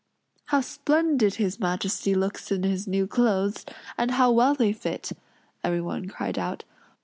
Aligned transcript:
"How 0.45 0.61
splendid 0.61 1.35
his 1.35 1.59
Majesty 1.59 2.15
looks 2.15 2.51
in 2.51 2.63
his 2.63 2.87
new 2.87 3.05
clothes, 3.05 3.67
and 3.99 4.09
how 4.09 4.31
well 4.31 4.55
they 4.55 4.73
fit!" 4.73 5.11
everyone 5.63 6.07
cried 6.07 6.39
out. 6.39 6.63